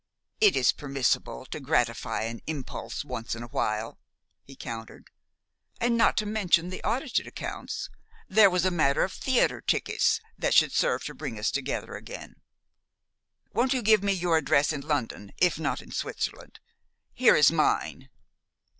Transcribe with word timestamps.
"It 0.39 0.55
is 0.55 0.71
permissible 0.71 1.45
to 1.45 1.59
gratify 1.59 2.23
an 2.23 2.41
impulse 2.47 3.05
once 3.05 3.35
in 3.35 3.43
awhile," 3.43 3.99
he 4.41 4.55
countered. 4.55 5.11
"And 5.79 5.95
not 5.95 6.17
to 6.17 6.25
mention 6.25 6.69
the 6.71 6.81
audited 6.83 7.27
accounts, 7.27 7.87
there 8.27 8.49
was 8.49 8.65
a 8.65 8.71
matter 8.71 9.03
of 9.03 9.13
theater 9.13 9.61
tickets 9.61 10.19
that 10.39 10.55
should 10.55 10.71
serve 10.71 11.03
to 11.03 11.13
bring 11.13 11.37
us 11.37 11.51
together 11.51 11.93
again. 11.93 12.37
Won't 13.53 13.73
you 13.73 13.83
give 13.83 14.01
me 14.01 14.13
your 14.13 14.37
address, 14.39 14.73
in 14.73 14.81
London 14.81 15.33
if 15.37 15.59
not 15.59 15.83
in 15.83 15.91
Switzerland? 15.91 16.59
Here 17.13 17.35
is 17.35 17.51
mine." 17.51 18.09